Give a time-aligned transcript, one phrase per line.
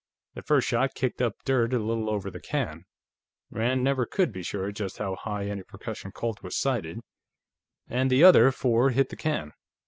[0.33, 2.85] The first shot kicked up dirt a little over the can
[3.51, 7.01] Rand never could be sure just how high any percussion Colt was sighted
[7.87, 9.53] and the other four hit the can.